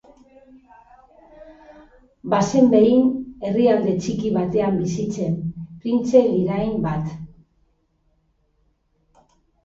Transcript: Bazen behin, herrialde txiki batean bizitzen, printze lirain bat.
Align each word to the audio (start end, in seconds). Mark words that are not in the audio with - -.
Bazen 2.33 2.69
behin, 2.71 3.03
herrialde 3.49 3.93
txiki 4.05 4.31
batean 4.37 4.79
bizitzen, 4.85 5.35
printze 5.83 6.23
lirain 6.29 6.73
bat. 6.87 7.13